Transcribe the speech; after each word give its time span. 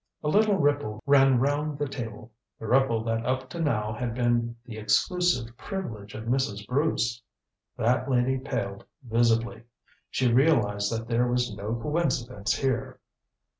A 0.23 0.27
little 0.29 0.57
ripple 0.57 0.99
ran 1.05 1.37
round 1.39 1.77
the 1.77 1.87
table 1.87 2.31
the 2.57 2.65
ripple 2.65 3.03
that 3.03 3.23
up 3.23 3.51
to 3.51 3.59
now 3.61 3.93
had 3.93 4.15
been 4.15 4.55
the 4.65 4.77
exclusive 4.79 5.55
privilege 5.57 6.15
of 6.15 6.23
Mrs. 6.23 6.65
Bruce. 6.65 7.21
That 7.77 8.09
lady 8.09 8.39
paled 8.39 8.83
visibly. 9.03 9.61
She 10.09 10.33
realized 10.33 10.91
that 10.91 11.07
there 11.07 11.27
was 11.27 11.53
no 11.53 11.75
coincidence 11.75 12.55
here. 12.55 12.99